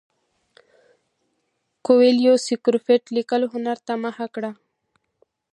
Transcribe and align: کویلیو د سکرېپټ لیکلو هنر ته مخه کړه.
کویلیو 1.85 2.33
د 2.39 2.41
سکرېپټ 2.47 3.01
لیکلو 3.17 3.45
هنر 3.53 3.77
ته 3.87 3.93
مخه 4.05 4.25
کړه. 4.35 4.51